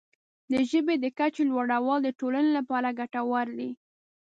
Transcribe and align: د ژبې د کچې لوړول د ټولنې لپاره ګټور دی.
د 0.51 0.53
ژبې 0.69 0.95
د 1.03 1.05
کچې 1.17 1.43
لوړول 1.51 1.99
د 2.03 2.09
ټولنې 2.19 2.51
لپاره 2.57 2.95
ګټور 2.99 3.47
دی. 3.59 3.69